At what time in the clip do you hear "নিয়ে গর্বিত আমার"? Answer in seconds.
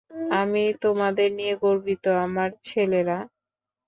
1.37-2.49